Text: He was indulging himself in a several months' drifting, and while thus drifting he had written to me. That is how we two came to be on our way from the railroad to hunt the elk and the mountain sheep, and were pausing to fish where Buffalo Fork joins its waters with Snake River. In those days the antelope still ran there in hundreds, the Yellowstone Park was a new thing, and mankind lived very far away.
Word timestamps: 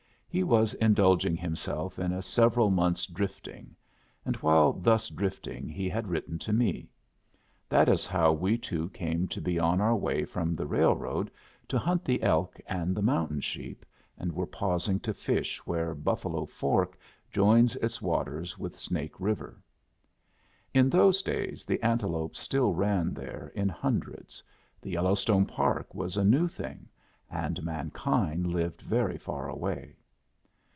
He 0.33 0.43
was 0.45 0.73
indulging 0.75 1.35
himself 1.35 1.99
in 1.99 2.13
a 2.13 2.21
several 2.21 2.69
months' 2.69 3.05
drifting, 3.05 3.75
and 4.23 4.37
while 4.37 4.71
thus 4.71 5.09
drifting 5.09 5.67
he 5.67 5.89
had 5.89 6.07
written 6.07 6.39
to 6.39 6.53
me. 6.53 6.89
That 7.67 7.89
is 7.89 8.07
how 8.07 8.31
we 8.31 8.57
two 8.57 8.87
came 8.91 9.27
to 9.27 9.41
be 9.41 9.59
on 9.59 9.81
our 9.81 9.93
way 9.93 10.23
from 10.23 10.53
the 10.53 10.65
railroad 10.65 11.31
to 11.67 11.77
hunt 11.77 12.05
the 12.05 12.23
elk 12.23 12.57
and 12.65 12.95
the 12.95 13.01
mountain 13.01 13.41
sheep, 13.41 13.85
and 14.17 14.31
were 14.31 14.47
pausing 14.47 15.01
to 15.01 15.13
fish 15.13 15.67
where 15.67 15.93
Buffalo 15.93 16.45
Fork 16.45 16.97
joins 17.29 17.75
its 17.75 18.01
waters 18.01 18.57
with 18.57 18.79
Snake 18.79 19.19
River. 19.19 19.61
In 20.73 20.89
those 20.89 21.21
days 21.21 21.65
the 21.65 21.83
antelope 21.83 22.37
still 22.37 22.71
ran 22.73 23.13
there 23.13 23.51
in 23.53 23.67
hundreds, 23.67 24.41
the 24.81 24.91
Yellowstone 24.91 25.45
Park 25.45 25.93
was 25.93 26.15
a 26.15 26.23
new 26.23 26.47
thing, 26.47 26.87
and 27.29 27.61
mankind 27.65 28.47
lived 28.47 28.79
very 28.79 29.17
far 29.17 29.49
away. 29.49 29.97